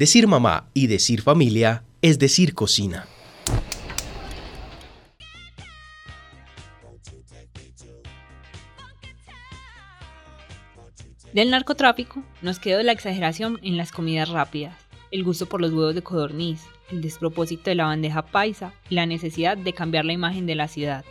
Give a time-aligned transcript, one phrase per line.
[0.00, 3.06] Decir mamá y decir familia es decir cocina.
[11.34, 14.74] Del narcotráfico nos quedó la exageración en las comidas rápidas,
[15.10, 19.04] el gusto por los huevos de codorniz, el despropósito de la bandeja paisa y la
[19.04, 21.04] necesidad de cambiar la imagen de la ciudad.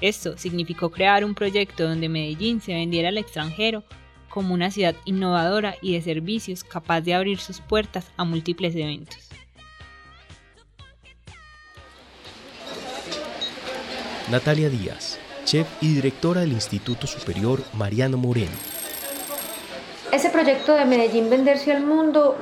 [0.00, 3.84] Esto significó crear un proyecto donde Medellín se vendiera al extranjero
[4.28, 9.28] como una ciudad innovadora y de servicios capaz de abrir sus puertas a múltiples eventos.
[14.30, 18.52] Natalia Díaz, chef y directora del Instituto Superior Mariano Moreno.
[20.12, 22.36] Ese proyecto de Medellín venderse al mundo,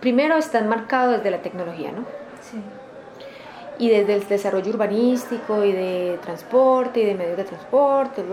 [0.00, 2.06] primero está enmarcado desde la tecnología, ¿no?
[2.40, 2.58] Sí.
[3.78, 8.24] Y desde el desarrollo urbanístico y de transporte y de medios de transporte,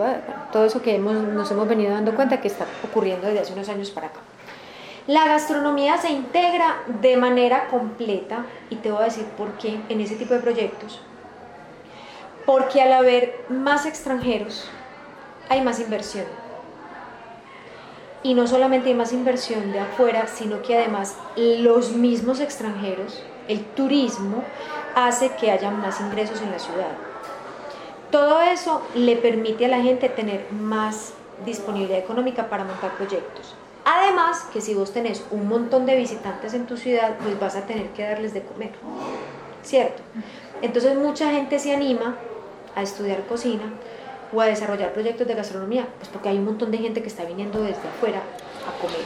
[0.52, 3.70] todo eso que hemos, nos hemos venido dando cuenta que está ocurriendo desde hace unos
[3.70, 4.20] años para acá.
[5.08, 10.02] La gastronomía se integra de manera completa y te voy a decir por qué en
[10.02, 11.00] ese tipo de proyectos.
[12.48, 14.68] Porque al haber más extranjeros
[15.48, 16.26] hay más inversión
[18.26, 23.64] y no solamente hay más inversión de afuera, sino que además los mismos extranjeros, el
[23.64, 24.44] turismo,
[24.96, 26.92] hace que haya más ingresos en la ciudad.
[28.12, 31.14] Todo eso le permite a la gente tener más
[31.46, 33.56] disponibilidad económica para montar proyectos.
[33.84, 37.66] Además, que si vos tenés un montón de visitantes en tu ciudad, pues vas a
[37.66, 38.72] tener que darles de comer,
[39.64, 40.02] ¿cierto?
[40.62, 42.16] Entonces mucha gente se anima
[42.76, 43.74] a estudiar cocina
[44.34, 45.88] o a desarrollar proyectos de gastronomía?
[45.98, 48.22] Pues porque hay un montón de gente que está viniendo desde afuera
[48.68, 49.06] a comer.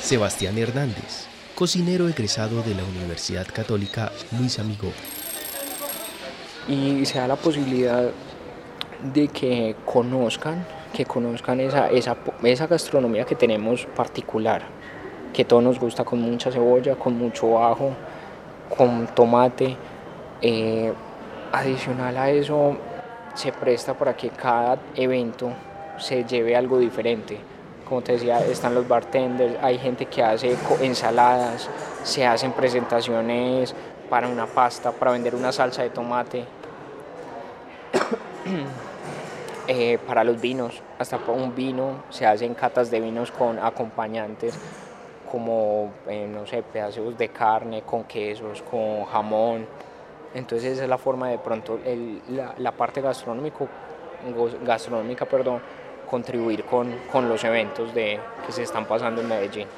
[0.00, 1.26] Sebastián Hernández,
[1.56, 4.92] cocinero egresado de la Universidad Católica Luis Amigo.
[6.68, 8.10] Y se da la posibilidad
[9.14, 14.66] de que conozcan, que conozcan esa, esa, esa gastronomía que tenemos particular,
[15.32, 17.92] que todo nos gusta con mucha cebolla, con mucho ajo,
[18.76, 19.76] con tomate.
[20.42, 20.92] Eh,
[21.52, 22.76] adicional a eso,
[23.34, 25.50] se presta para que cada evento
[25.96, 27.55] se lleve algo diferente.
[27.86, 31.68] Como te decía, están los bartenders, hay gente que hace ensaladas,
[32.02, 33.74] se hacen presentaciones
[34.10, 36.44] para una pasta, para vender una salsa de tomate,
[39.68, 44.58] eh, para los vinos, hasta un vino, se hacen catas de vinos con acompañantes
[45.30, 49.66] como, eh, no sé, pedazos de carne, con quesos, con jamón.
[50.34, 51.78] Entonces esa es la forma de pronto,
[52.58, 53.68] la, parte gastronómico,
[54.64, 55.60] gastronómica, perdón,
[56.06, 59.68] contribuir con, con los eventos de, que se están pasando en Medellín.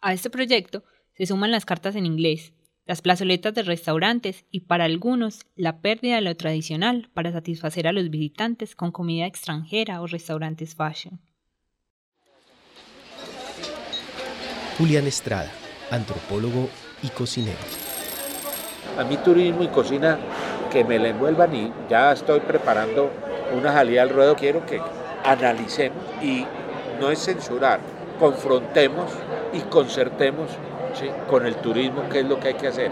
[0.00, 2.52] A este proyecto se suman las cartas en inglés,
[2.86, 7.92] las plazoletas de restaurantes y para algunos la pérdida de lo tradicional para satisfacer a
[7.92, 11.20] los visitantes con comida extranjera o restaurantes fashion.
[14.78, 15.52] Julián Estrada,
[15.90, 16.68] antropólogo
[17.02, 17.58] y cocinero.
[18.98, 20.18] A mí turismo y cocina
[20.72, 23.10] que me la envuelvan y ya estoy preparando
[23.52, 24.36] una salida al ruedo.
[24.36, 24.80] Quiero que
[25.24, 26.46] analicemos y
[27.00, 27.80] no es censurar,
[28.18, 29.10] confrontemos
[29.52, 30.50] y concertemos
[31.28, 32.90] con el turismo qué es lo que hay que hacer.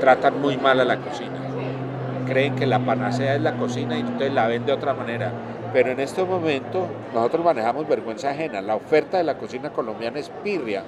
[0.00, 1.38] Tratan muy mal a la cocina.
[2.26, 5.32] Creen que la panacea es la cocina y ustedes la ven de otra manera.
[5.72, 8.60] Pero en este momento nosotros manejamos vergüenza ajena.
[8.60, 10.84] La oferta de la cocina colombiana es pirria.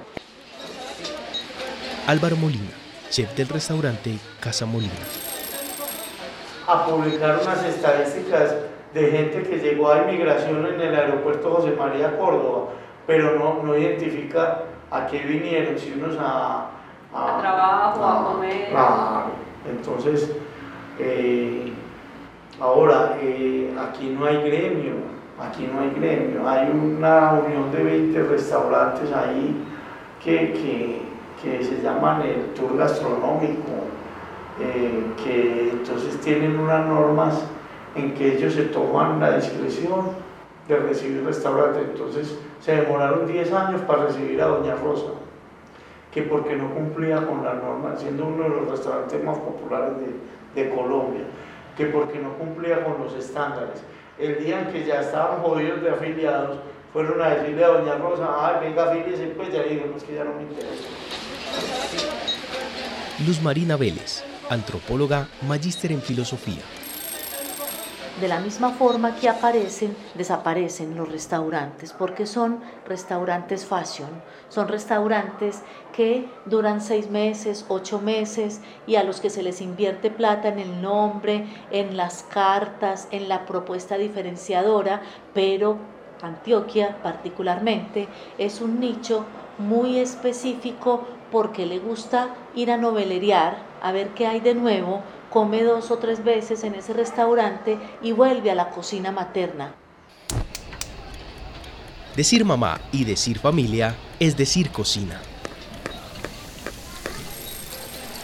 [2.07, 4.91] Álvaro Molina chef del restaurante Casa Molina.
[6.67, 8.55] A publicar unas estadísticas
[8.93, 12.69] de gente que llegó a inmigración en el aeropuerto José María Córdoba,
[13.07, 16.67] pero no, no identifica a qué vinieron, si unos a,
[17.13, 18.67] a, trabajo, a, comer.
[19.69, 20.35] entonces,
[20.99, 21.73] eh,
[22.59, 24.93] ahora, eh, aquí no hay gremio,
[25.39, 29.65] aquí no hay gremio, hay una unión de 20 restaurantes ahí
[30.23, 33.83] que, que que se llaman el tour gastronómico,
[34.61, 37.43] eh, que entonces tienen unas normas
[37.95, 40.11] en que ellos se toman la discreción
[40.67, 41.83] de recibir restaurantes.
[41.83, 45.11] Entonces se demoraron 10 años para recibir a Doña Rosa,
[46.11, 49.93] que porque no cumplía con las normas, siendo uno de los restaurantes más populares
[50.55, 51.23] de, Colombia,
[51.75, 53.83] que porque no cumplía con los estándares.
[54.19, 56.59] El día en que ya estaban jodidos de afiliados,
[56.93, 60.35] fueron a decirle a Doña Rosa, ay, venga, afíliese, pues ya digo, que ya no
[60.35, 60.83] me interesa.
[63.25, 66.61] Luz Marina Vélez, antropóloga, magíster en filosofía.
[68.21, 74.09] De la misma forma que aparecen, desaparecen los restaurantes, porque son restaurantes fashion,
[74.49, 75.63] son restaurantes
[75.95, 80.59] que duran seis meses, ocho meses y a los que se les invierte plata en
[80.59, 85.01] el nombre, en las cartas, en la propuesta diferenciadora,
[85.33, 85.77] pero
[86.21, 88.07] Antioquia particularmente
[88.37, 89.25] es un nicho
[89.57, 95.01] muy específico porque le gusta ir a novelerear, a ver qué hay de nuevo,
[95.33, 99.73] come dos o tres veces en ese restaurante y vuelve a la cocina materna.
[102.15, 105.19] Decir mamá y decir familia es decir cocina.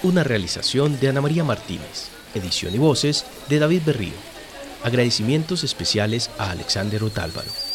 [0.04, 4.14] Una realización de Ana María Martínez, edición y voces de David Berrío.
[4.84, 7.69] Agradecimientos especiales a Alexander Otálvaro.